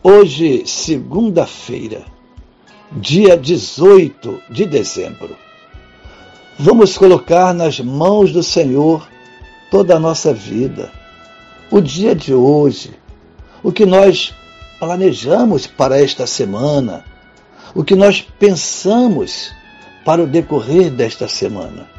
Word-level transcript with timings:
Hoje, 0.00 0.62
segunda-feira, 0.64 2.04
dia 2.92 3.36
18 3.36 4.40
de 4.48 4.64
dezembro. 4.64 5.36
Vamos 6.56 6.96
colocar 6.96 7.52
nas 7.52 7.80
mãos 7.80 8.32
do 8.32 8.40
Senhor 8.40 9.08
toda 9.72 9.96
a 9.96 9.98
nossa 9.98 10.32
vida, 10.32 10.92
o 11.68 11.80
dia 11.80 12.14
de 12.14 12.32
hoje, 12.32 12.92
o 13.60 13.72
que 13.72 13.84
nós 13.84 14.32
planejamos 14.78 15.66
para 15.66 16.00
esta 16.00 16.28
semana, 16.28 17.04
o 17.74 17.82
que 17.82 17.96
nós 17.96 18.20
pensamos 18.38 19.52
para 20.04 20.22
o 20.22 20.28
decorrer 20.28 20.92
desta 20.92 21.26
semana. 21.26 21.90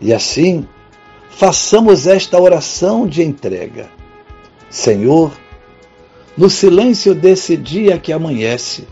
E 0.00 0.14
assim, 0.14 0.64
façamos 1.28 2.06
esta 2.06 2.40
oração 2.40 3.04
de 3.04 3.20
entrega. 3.20 3.90
Senhor, 4.70 5.32
no 6.36 6.48
silêncio 6.48 7.14
desse 7.14 7.56
dia 7.56 7.98
que 7.98 8.12
amanhece, 8.12 8.88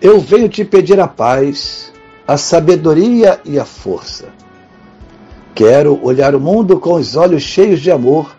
eu 0.00 0.18
venho 0.18 0.48
te 0.48 0.64
pedir 0.64 0.98
a 0.98 1.06
paz, 1.06 1.92
a 2.26 2.36
sabedoria 2.36 3.40
e 3.44 3.58
a 3.58 3.64
força. 3.64 4.28
Quero 5.54 6.02
olhar 6.02 6.34
o 6.34 6.40
mundo 6.40 6.80
com 6.80 6.94
os 6.94 7.14
olhos 7.14 7.42
cheios 7.42 7.80
de 7.80 7.90
amor. 7.90 8.34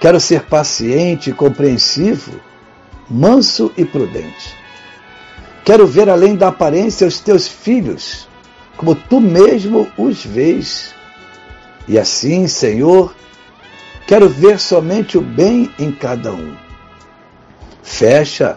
Quero 0.00 0.18
ser 0.18 0.46
paciente 0.46 1.32
compreensivo, 1.32 2.32
manso 3.08 3.72
e 3.76 3.84
prudente. 3.84 4.56
Quero 5.64 5.86
ver 5.86 6.10
além 6.10 6.34
da 6.34 6.48
aparência 6.48 7.06
os 7.06 7.20
teus 7.20 7.46
filhos, 7.46 8.28
como 8.76 8.94
tu 8.94 9.20
mesmo 9.20 9.86
os 9.96 10.24
vês. 10.24 10.92
E 11.86 11.98
assim, 11.98 12.48
Senhor, 12.48 13.14
quero 14.06 14.28
ver 14.28 14.58
somente 14.58 15.16
o 15.16 15.20
bem 15.20 15.70
em 15.78 15.92
cada 15.92 16.32
um 16.32 16.69
Fecha 17.90 18.56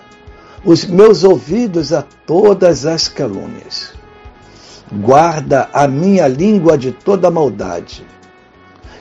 os 0.63 0.85
meus 0.85 1.23
ouvidos 1.23 1.91
a 1.91 2.03
todas 2.03 2.85
as 2.85 3.07
calúnias. 3.07 3.91
Guarda 4.91 5.69
a 5.73 5.87
minha 5.87 6.27
língua 6.27 6.77
de 6.77 6.91
toda 6.91 7.31
maldade. 7.31 8.05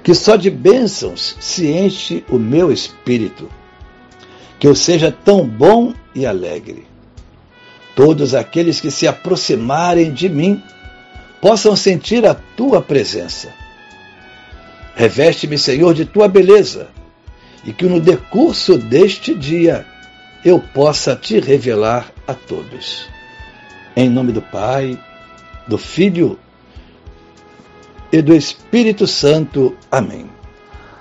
Que 0.02 0.14
só 0.14 0.34
de 0.34 0.50
bênçãos 0.50 1.36
se 1.38 1.70
enche 1.70 2.24
o 2.30 2.38
meu 2.38 2.72
espírito. 2.72 3.48
Que 4.58 4.66
eu 4.66 4.74
seja 4.74 5.12
tão 5.12 5.46
bom 5.46 5.92
e 6.14 6.24
alegre. 6.24 6.86
Todos 7.94 8.34
aqueles 8.34 8.80
que 8.80 8.90
se 8.90 9.06
aproximarem 9.06 10.12
de 10.12 10.30
mim 10.30 10.60
possam 11.42 11.76
sentir 11.76 12.26
a 12.26 12.34
tua 12.34 12.80
presença. 12.80 13.52
Reveste-me, 14.96 15.58
Senhor, 15.58 15.92
de 15.92 16.06
tua 16.06 16.26
beleza, 16.26 16.88
e 17.64 17.72
que 17.72 17.84
no 17.84 18.00
decurso 18.00 18.78
deste 18.78 19.34
dia 19.34 19.91
eu 20.44 20.58
possa 20.58 21.14
te 21.14 21.38
revelar 21.38 22.12
a 22.26 22.34
todos. 22.34 23.08
Em 23.94 24.08
nome 24.08 24.32
do 24.32 24.42
Pai, 24.42 24.98
do 25.66 25.78
Filho 25.78 26.38
e 28.10 28.20
do 28.20 28.34
Espírito 28.34 29.06
Santo. 29.06 29.76
Amém. 29.90 30.26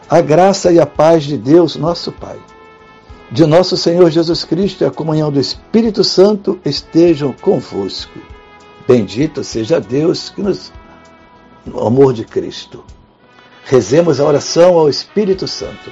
A 0.10 0.22
graça 0.22 0.72
e 0.72 0.80
a 0.80 0.86
paz 0.86 1.24
de 1.24 1.38
Deus, 1.38 1.76
nosso 1.76 2.12
Pai, 2.12 2.40
de 3.32 3.46
nosso 3.46 3.78
Senhor 3.78 4.12
Jesus 4.12 4.44
Cristo 4.44 4.84
e 4.84 4.88
a 4.88 4.92
comunhão 4.92 5.32
do 5.32 5.40
Espírito 5.40 6.04
Santo 6.04 6.60
estejam 6.66 7.34
convosco. 7.34 8.20
Bendito 8.88 9.44
seja 9.44 9.80
Deus 9.80 10.30
que 10.30 10.42
nos 10.42 10.72
no 11.66 11.86
amor 11.86 12.14
de 12.14 12.26
Cristo. 12.26 12.84
Rezemos 13.66 14.20
a 14.20 14.26
oração 14.26 14.78
ao 14.78 14.90
Espírito 14.90 15.48
Santo. 15.48 15.92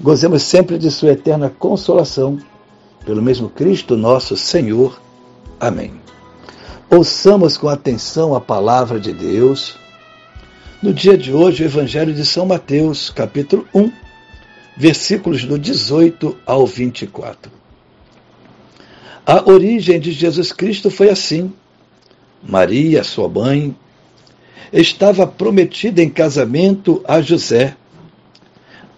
Gozemos 0.00 0.44
sempre 0.44 0.78
de 0.78 0.92
Sua 0.92 1.10
eterna 1.10 1.50
consolação, 1.50 2.38
pelo 3.04 3.20
mesmo 3.20 3.48
Cristo 3.48 3.96
nosso 3.96 4.36
Senhor. 4.36 5.00
Amém. 5.58 5.92
Ouçamos 6.88 7.56
com 7.56 7.68
atenção 7.68 8.32
a 8.32 8.40
palavra 8.40 9.00
de 9.00 9.12
Deus. 9.12 9.76
No 10.80 10.94
dia 10.94 11.18
de 11.18 11.32
hoje, 11.32 11.64
o 11.64 11.66
Evangelho 11.66 12.14
de 12.14 12.24
São 12.24 12.46
Mateus, 12.46 13.10
capítulo 13.10 13.66
1, 13.74 13.90
versículos 14.76 15.44
do 15.44 15.58
18 15.58 16.36
ao 16.46 16.64
24. 16.64 17.50
A 19.26 19.50
origem 19.50 19.98
de 19.98 20.12
Jesus 20.12 20.52
Cristo 20.52 20.92
foi 20.92 21.10
assim. 21.10 21.52
Maria, 22.40 23.02
sua 23.02 23.28
mãe, 23.28 23.74
estava 24.72 25.26
prometida 25.26 26.00
em 26.00 26.08
casamento 26.08 27.02
a 27.04 27.20
José 27.20 27.76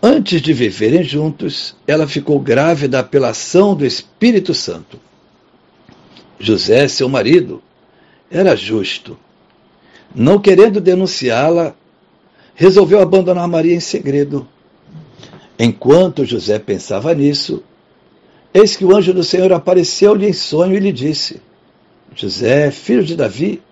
Antes 0.03 0.41
de 0.41 0.55
viverem 0.55 1.05
juntos, 1.05 1.77
ela 1.87 2.09
ficou 2.09 2.41
grávida 2.41 3.05
pela 3.05 3.31
ação 3.31 3.75
do 3.75 3.85
Espírito 3.85 4.55
Santo. 4.55 4.99
José, 6.39 6.89
seu 6.89 7.07
marido, 7.07 7.63
era 8.31 8.57
justo. 8.57 9.19
Não 10.15 10.39
querendo 10.41 10.81
denunciá-la, 10.81 11.75
resolveu 12.55 13.01
abandonar 13.01 13.47
Maria 13.47 13.75
em 13.75 13.81
segredo. 13.81 14.49
Enquanto 15.59 16.25
José 16.25 16.59
pensava 16.59 17.13
nisso, 17.15 17.63
eis 18.55 18.75
que 18.75 18.85
o 18.87 18.97
anjo 18.97 19.13
do 19.13 19.23
Senhor 19.23 19.53
apareceu-lhe 19.53 20.27
em 20.27 20.33
sonho 20.33 20.75
e 20.75 20.81
lhe 20.81 20.93
disse: 20.93 21.43
José, 22.15 22.71
filho 22.71 23.05
de 23.05 23.15
Davi, 23.15 23.63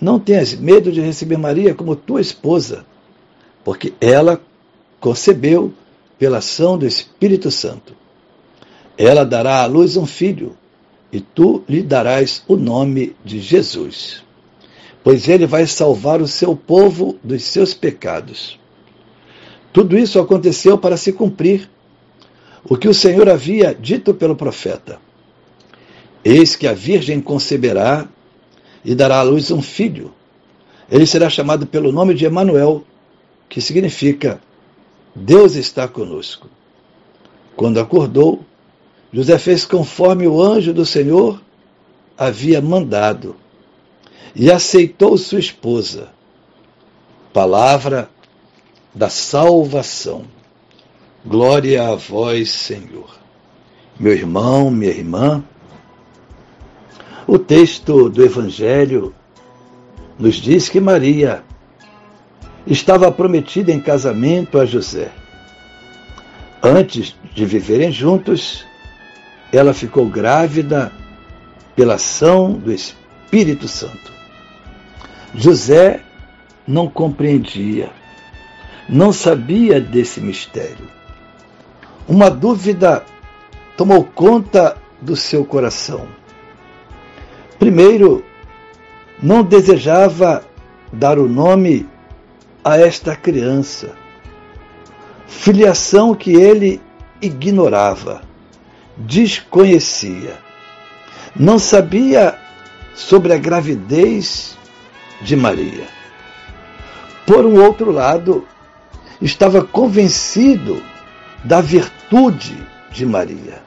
não 0.00 0.18
tenhas 0.18 0.52
medo 0.52 0.90
de 0.90 1.00
receber 1.00 1.38
Maria 1.38 1.74
como 1.74 1.94
tua 1.94 2.20
esposa, 2.20 2.84
porque 3.62 3.92
ela 4.00 4.40
concebeu 5.04 5.70
pela 6.18 6.38
ação 6.38 6.78
do 6.78 6.86
Espírito 6.86 7.50
Santo. 7.50 7.94
Ela 8.96 9.22
dará 9.22 9.62
à 9.62 9.66
luz 9.66 9.98
um 9.98 10.06
filho, 10.06 10.56
e 11.12 11.20
tu 11.20 11.62
lhe 11.68 11.82
darás 11.82 12.42
o 12.48 12.56
nome 12.56 13.14
de 13.22 13.38
Jesus, 13.38 14.24
pois 15.02 15.28
ele 15.28 15.46
vai 15.46 15.66
salvar 15.66 16.22
o 16.22 16.26
seu 16.26 16.56
povo 16.56 17.18
dos 17.22 17.42
seus 17.42 17.74
pecados. 17.74 18.58
Tudo 19.74 19.98
isso 19.98 20.18
aconteceu 20.18 20.78
para 20.78 20.96
se 20.96 21.12
cumprir 21.12 21.68
o 22.66 22.74
que 22.74 22.88
o 22.88 22.94
Senhor 22.94 23.28
havia 23.28 23.74
dito 23.78 24.14
pelo 24.14 24.34
profeta. 24.34 24.98
Eis 26.24 26.56
que 26.56 26.66
a 26.66 26.72
Virgem 26.72 27.20
conceberá 27.20 28.08
e 28.82 28.94
dará 28.94 29.18
à 29.18 29.22
luz 29.22 29.50
um 29.50 29.60
filho. 29.60 30.14
Ele 30.90 31.04
será 31.04 31.28
chamado 31.28 31.66
pelo 31.66 31.92
nome 31.92 32.14
de 32.14 32.24
Emanuel, 32.24 32.82
que 33.50 33.60
significa 33.60 34.40
Deus 35.14 35.54
está 35.54 35.86
conosco. 35.86 36.48
Quando 37.56 37.78
acordou, 37.78 38.44
José 39.12 39.38
fez 39.38 39.64
conforme 39.64 40.26
o 40.26 40.42
anjo 40.42 40.72
do 40.72 40.84
Senhor 40.84 41.40
havia 42.18 42.60
mandado 42.60 43.36
e 44.34 44.50
aceitou 44.50 45.16
sua 45.16 45.38
esposa. 45.38 46.08
Palavra 47.32 48.10
da 48.92 49.08
salvação. 49.08 50.24
Glória 51.24 51.88
a 51.88 51.94
vós, 51.94 52.50
Senhor. 52.50 53.16
Meu 53.98 54.12
irmão, 54.12 54.70
minha 54.70 54.90
irmã, 54.90 55.44
o 57.26 57.38
texto 57.38 58.10
do 58.10 58.24
Evangelho 58.24 59.14
nos 60.18 60.36
diz 60.36 60.68
que 60.68 60.80
Maria 60.80 61.44
estava 62.66 63.10
prometida 63.12 63.70
em 63.72 63.80
casamento 63.80 64.58
a 64.58 64.64
José. 64.64 65.10
Antes 66.62 67.14
de 67.34 67.44
viverem 67.44 67.92
juntos, 67.92 68.64
ela 69.52 69.74
ficou 69.74 70.06
grávida 70.06 70.90
pela 71.76 71.94
ação 71.94 72.52
do 72.52 72.72
Espírito 72.72 73.68
Santo. 73.68 74.12
José 75.34 76.00
não 76.66 76.88
compreendia, 76.88 77.90
não 78.88 79.12
sabia 79.12 79.80
desse 79.80 80.20
mistério. 80.20 80.88
Uma 82.08 82.30
dúvida 82.30 83.04
tomou 83.76 84.04
conta 84.04 84.76
do 85.00 85.16
seu 85.16 85.44
coração. 85.44 86.06
Primeiro, 87.58 88.24
não 89.22 89.42
desejava 89.42 90.44
dar 90.92 91.18
o 91.18 91.28
nome 91.28 91.88
a 92.64 92.78
esta 92.78 93.14
criança, 93.14 93.94
filiação 95.26 96.14
que 96.14 96.32
ele 96.34 96.80
ignorava, 97.20 98.22
desconhecia, 98.96 100.38
não 101.36 101.58
sabia 101.58 102.38
sobre 102.94 103.32
a 103.32 103.36
gravidez 103.36 104.56
de 105.20 105.36
Maria. 105.36 105.86
Por 107.26 107.44
um 107.44 107.62
outro 107.62 107.90
lado, 107.90 108.46
estava 109.20 109.62
convencido 109.62 110.82
da 111.42 111.60
virtude 111.60 112.56
de 112.90 113.04
Maria. 113.04 113.62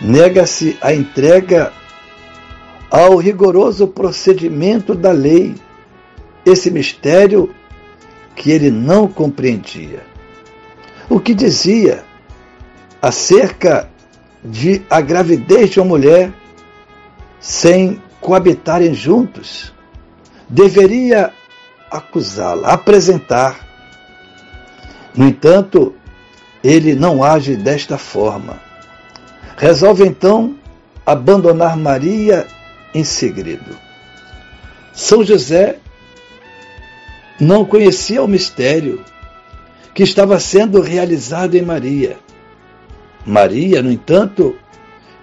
Nega-se 0.00 0.76
a 0.80 0.92
entrega 0.92 1.72
ao 2.90 3.16
rigoroso 3.16 3.88
procedimento 3.88 4.94
da 4.94 5.12
lei, 5.12 5.54
esse 6.44 6.70
mistério 6.70 7.54
que 8.34 8.50
ele 8.50 8.70
não 8.70 9.06
compreendia. 9.06 10.02
O 11.08 11.20
que 11.20 11.34
dizia 11.34 12.04
acerca 13.00 13.90
de 14.44 14.82
a 14.90 15.00
gravidez 15.00 15.70
de 15.70 15.80
uma 15.80 15.86
mulher 15.86 16.32
sem 17.40 18.00
coabitarem 18.20 18.94
juntos, 18.94 19.72
deveria 20.48 21.32
acusá-la, 21.90 22.72
apresentar. 22.72 23.60
No 25.14 25.28
entanto, 25.28 25.94
ele 26.62 26.94
não 26.94 27.22
age 27.22 27.56
desta 27.56 27.98
forma. 27.98 28.58
Resolve 29.56 30.06
então 30.06 30.56
abandonar 31.04 31.76
Maria 31.76 32.46
em 32.94 33.04
segredo. 33.04 33.76
São 34.94 35.22
José 35.22 35.78
não 37.40 37.64
conhecia 37.64 38.22
o 38.22 38.28
mistério 38.28 39.04
que 39.94 40.02
estava 40.02 40.38
sendo 40.40 40.80
realizado 40.80 41.54
em 41.54 41.62
Maria. 41.62 42.18
Maria, 43.24 43.82
no 43.82 43.90
entanto, 43.90 44.56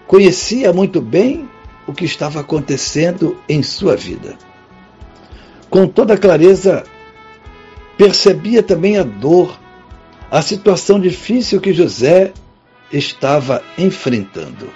conhecia 0.07 0.73
muito 0.73 1.01
bem 1.01 1.49
o 1.85 1.93
que 1.93 2.05
estava 2.05 2.39
acontecendo 2.39 3.37
em 3.47 3.61
sua 3.61 3.95
vida. 3.95 4.35
Com 5.69 5.87
toda 5.87 6.17
clareza, 6.17 6.83
percebia 7.97 8.63
também 8.63 8.97
a 8.97 9.03
dor, 9.03 9.59
a 10.29 10.41
situação 10.41 10.99
difícil 10.99 11.59
que 11.59 11.73
José 11.73 12.33
estava 12.91 13.61
enfrentando. 13.77 14.69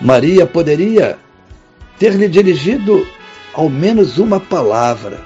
Maria 0.00 0.46
poderia 0.46 1.18
ter-lhe 1.98 2.28
dirigido 2.28 3.06
ao 3.54 3.70
menos 3.70 4.18
uma 4.18 4.38
palavra, 4.38 5.24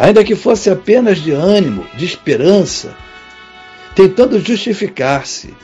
ainda 0.00 0.24
que 0.24 0.34
fosse 0.34 0.70
apenas 0.70 1.18
de 1.18 1.30
ânimo, 1.30 1.86
de 1.94 2.06
esperança, 2.06 2.96
tentando 3.94 4.40
justificar-se. 4.40 5.54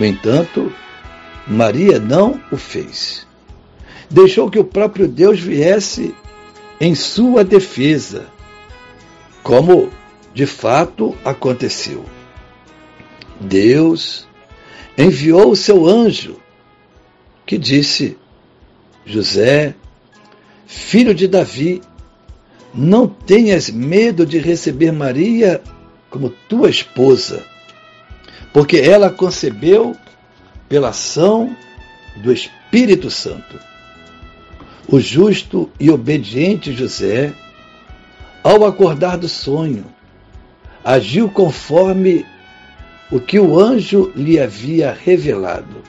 No 0.00 0.04
entanto, 0.04 0.72
Maria 1.46 2.00
não 2.00 2.40
o 2.50 2.56
fez. 2.56 3.24
Deixou 4.10 4.50
que 4.50 4.58
o 4.58 4.64
próprio 4.64 5.06
Deus 5.06 5.38
viesse 5.38 6.12
em 6.80 6.96
sua 6.96 7.44
defesa, 7.44 8.26
como 9.44 9.90
de 10.34 10.44
fato 10.44 11.16
aconteceu. 11.24 12.04
Deus 13.40 14.26
enviou 14.98 15.52
o 15.52 15.56
seu 15.56 15.86
anjo 15.86 16.36
que 17.46 17.56
disse: 17.56 18.18
José, 19.04 19.76
filho 20.66 21.14
de 21.14 21.28
Davi, 21.28 21.80
não 22.76 23.08
tenhas 23.08 23.70
medo 23.70 24.26
de 24.26 24.38
receber 24.38 24.92
Maria 24.92 25.62
como 26.10 26.28
tua 26.28 26.68
esposa, 26.68 27.42
porque 28.52 28.76
ela 28.76 29.08
concebeu 29.08 29.96
pela 30.68 30.90
ação 30.90 31.56
do 32.16 32.30
Espírito 32.32 33.10
Santo. 33.10 33.58
O 34.88 35.00
justo 35.00 35.70
e 35.80 35.90
obediente 35.90 36.72
José, 36.72 37.32
ao 38.44 38.64
acordar 38.64 39.16
do 39.16 39.28
sonho, 39.28 39.84
agiu 40.84 41.28
conforme 41.28 42.24
o 43.10 43.18
que 43.18 43.38
o 43.38 43.58
anjo 43.58 44.12
lhe 44.14 44.38
havia 44.38 44.92
revelado. 44.92 45.82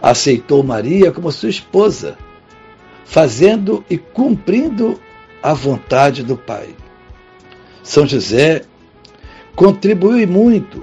Aceitou 0.00 0.62
Maria 0.62 1.10
como 1.10 1.32
sua 1.32 1.50
esposa, 1.50 2.16
fazendo 3.04 3.84
e 3.90 3.98
cumprindo 3.98 4.98
à 5.44 5.52
vontade 5.52 6.22
do 6.22 6.38
Pai. 6.38 6.74
São 7.82 8.06
José 8.06 8.62
contribuiu 9.54 10.26
muito 10.26 10.82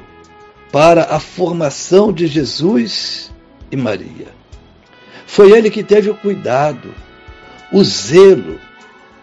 para 0.71 1.05
a 1.05 1.19
formação 1.19 2.13
de 2.13 2.27
Jesus 2.27 3.31
e 3.71 3.75
Maria. 3.75 4.27
Foi 5.25 5.51
ele 5.51 5.71
que 5.71 5.83
teve 5.83 6.11
o 6.11 6.15
cuidado, 6.15 6.93
o 7.73 7.83
zelo 7.83 8.59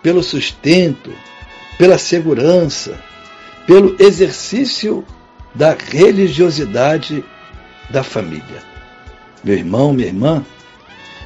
pelo 0.03 0.25
sustento, 0.25 1.13
pela 1.79 1.99
segurança, 1.99 2.99
pelo 3.65 3.95
exercício 4.03 5.05
da 5.55 5.73
religiosidade 5.73 7.25
da 7.91 8.03
família. 8.03 8.65
Meu 9.45 9.55
irmão, 9.55 9.93
minha 9.93 10.09
irmã, 10.09 10.45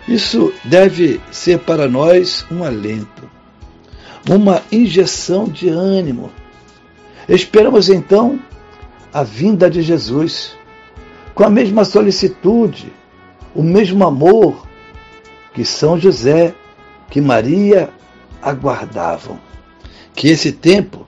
isso 0.06 0.52
deve 0.64 1.18
ser 1.30 1.60
para 1.60 1.88
nós 1.88 2.44
um 2.50 2.62
alento 2.62 3.31
uma 4.28 4.62
injeção 4.70 5.44
de 5.44 5.68
ânimo. 5.68 6.30
Esperamos 7.28 7.88
então 7.88 8.38
a 9.12 9.22
vinda 9.22 9.70
de 9.70 9.82
Jesus 9.82 10.56
com 11.34 11.44
a 11.44 11.50
mesma 11.50 11.84
solicitude, 11.84 12.92
o 13.54 13.62
mesmo 13.62 14.04
amor 14.06 14.66
que 15.54 15.64
São 15.64 15.98
José, 15.98 16.54
que 17.10 17.20
Maria 17.20 17.90
aguardavam. 18.40 19.38
Que 20.14 20.28
esse 20.28 20.52
tempo, 20.52 21.06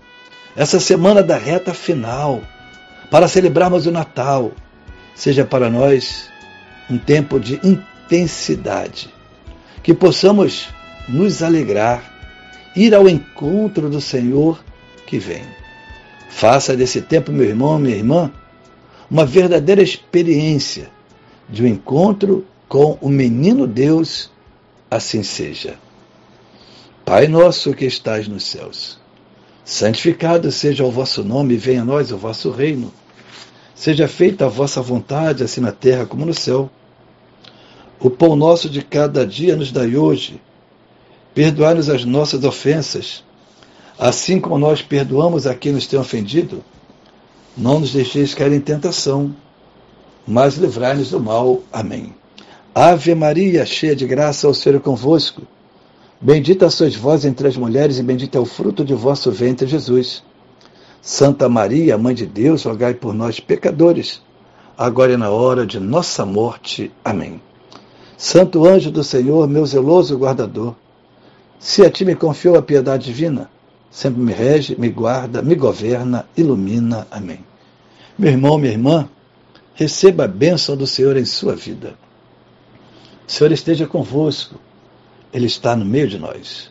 essa 0.57 0.81
semana 0.81 1.23
da 1.23 1.37
reta 1.37 1.75
final, 1.75 2.41
para 3.11 3.29
celebrarmos 3.29 3.87
o 3.87 3.93
Natal, 3.93 4.53
seja 5.15 5.45
para 5.45 5.71
nós 5.71 6.31
um 6.91 6.99
tempo 6.99 7.38
de 7.38 7.61
intensidade, 7.62 9.12
que 9.83 9.95
possamos 9.95 10.69
nos 11.09 11.43
alegrar 11.43 12.13
ir 12.75 12.95
ao 12.95 13.09
encontro 13.09 13.88
do 13.88 14.00
Senhor 14.00 14.62
que 15.07 15.19
vem. 15.19 15.45
Faça 16.28 16.76
desse 16.76 17.00
tempo, 17.00 17.31
meu 17.31 17.47
irmão, 17.47 17.78
minha 17.78 17.97
irmã, 17.97 18.33
uma 19.11 19.25
verdadeira 19.25 19.83
experiência 19.83 20.90
de 21.49 21.62
um 21.62 21.66
encontro 21.66 22.45
com 22.69 22.99
o 23.00 23.09
menino 23.09 23.66
Deus, 23.66 24.31
assim 24.90 25.23
seja. 25.23 25.78
Pai 27.04 27.28
nosso 27.28 27.75
que 27.75 27.85
estás 27.85 28.26
nos 28.26 28.45
céus, 28.45 28.99
santificado 29.64 30.50
seja 30.50 30.85
o 30.85 30.90
vosso 30.90 31.23
nome, 31.23 31.57
venha 31.57 31.83
a 31.83 31.85
nós 31.85 32.11
o 32.11 32.16
vosso 32.16 32.50
reino. 32.50 32.93
Seja 33.75 34.09
feita 34.09 34.47
a 34.47 34.49
vossa 34.49 34.81
vontade, 34.81 35.43
assim 35.43 35.61
na 35.61 35.73
terra 35.73 36.07
como 36.07 36.25
no 36.25 36.33
céu. 36.33 36.71
O 38.00 38.09
pão 38.09 38.35
nosso 38.35 38.69
de 38.69 38.83
cada 38.83 39.26
dia 39.26 39.54
nos 39.54 39.71
dai 39.71 39.97
hoje 39.97 40.40
Perdoai-nos 41.35 41.91
as 41.91 42.05
nossas 42.05 42.45
ofensas, 42.45 43.25
assim 43.99 44.41
como 44.41 44.57
nós 44.57 44.81
perdoamos 44.81 45.47
a 45.47 45.55
quem 45.55 45.73
nos 45.73 45.87
tem 45.87 45.99
ofendido. 45.99 46.62
Não 47.57 47.81
nos 47.81 47.93
deixeis 47.93 48.35
cair 48.35 48.53
em 48.53 48.61
tentação, 48.61 49.35
mas 50.26 50.57
livrai-nos 50.57 51.11
do 51.11 51.21
mal. 51.21 51.62
Amém. 51.73 52.14
Ave 52.75 53.14
Maria, 53.14 53.67
cheia 53.67 53.95
de 53.95 54.07
graça, 54.07 54.49
o 54.49 54.55
Senhor 54.55 54.76
é 54.76 54.81
convosco. 54.81 55.43
Bendita 56.21 56.71
sois 56.71 56.95
vós 56.95 57.25
entre 57.25 57.49
as 57.49 57.57
mulheres, 57.57 57.99
e 57.99 58.03
bendito 58.03 58.37
é 58.37 58.41
o 58.41 58.47
fruto 58.47 58.85
de 58.85 58.95
vosso 58.95 59.31
ventre, 59.31 59.67
Jesus. 59.67 60.23
Santa 61.03 61.49
Maria, 61.49 61.99
Mãe 61.99 62.14
de 62.14 62.26
Deus, 62.26 62.64
rogai 62.64 62.95
por 62.95 63.12
nós, 63.12 63.38
pecadores, 63.38 64.23
agora 64.79 65.12
e 65.12 65.17
na 65.17 65.31
hora 65.31 65.67
de 65.67 65.79
nossa 65.79 66.25
morte. 66.25 66.91
Amém. 67.05 67.41
Santo 68.17 68.67
anjo 68.67 68.91
do 68.91 69.05
Senhor, 69.05 69.47
meu 69.47 69.67
zeloso 69.67 70.17
guardador, 70.17 70.75
se 71.59 71.83
a 71.83 71.91
ti 71.91 72.05
me 72.05 72.15
confiou 72.15 72.57
a 72.57 72.63
piedade 72.63 73.07
divina, 73.07 73.51
sempre 73.91 74.21
me 74.21 74.33
rege, 74.33 74.79
me 74.79 74.89
guarda, 74.89 75.41
me 75.41 75.55
governa, 75.55 76.27
ilumina. 76.37 77.07
Amém. 77.11 77.45
Meu 78.19 78.31
irmão, 78.31 78.59
minha 78.59 78.73
irmã, 78.73 79.09
receba 79.75 80.25
a 80.25 80.29
bênção 80.29 80.77
do 80.77 80.87
Senhor 80.87 81.17
em 81.17 81.25
sua 81.25 81.55
vida. 81.55 81.95
O 83.27 83.33
Senhor 83.33 83.53
esteja 83.53 83.87
convosco. 83.87 84.61
Ele 85.33 85.47
está 85.47 85.75
no 85.75 85.85
meio 85.85 86.07
de 86.07 86.19
nós. 86.19 86.71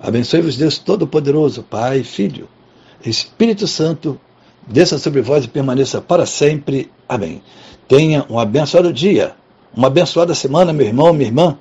Abençoe-vos, 0.00 0.56
Deus 0.56 0.78
Todo-Poderoso, 0.78 1.62
Pai, 1.62 2.04
Filho, 2.04 2.48
Espírito 3.04 3.66
Santo, 3.66 4.20
desça 4.66 4.98
sobre 4.98 5.20
vós 5.20 5.44
e 5.44 5.48
permaneça 5.48 6.00
para 6.00 6.26
sempre. 6.26 6.90
Amém. 7.08 7.42
Tenha 7.88 8.24
um 8.28 8.38
abençoado 8.38 8.92
dia, 8.92 9.34
uma 9.74 9.88
abençoada 9.88 10.34
semana, 10.34 10.72
meu 10.72 10.86
irmão, 10.86 11.12
minha 11.12 11.28
irmã. 11.28 11.58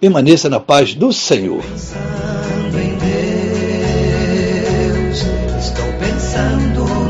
Permaneça 0.00 0.48
na 0.48 0.60
paz 0.60 0.94
do 0.94 1.12
Senhor. 1.12 1.60
Pensando 1.60 2.78
em 2.78 2.96
Deus, 5.08 5.24
estou 5.58 5.92
pensando 5.98 7.07